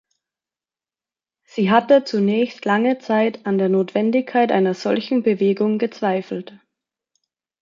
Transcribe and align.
Sie 1.43 1.69
hatte 1.69 2.03
zunächst 2.05 2.65
lange 2.65 2.97
Zeit 2.97 3.45
an 3.45 3.59
der 3.59 3.69
Notwendigkeit 3.69 4.51
einer 4.51 4.73
solchen 4.73 5.21
Bewegung 5.21 5.77
gezweifelt. 5.77 6.59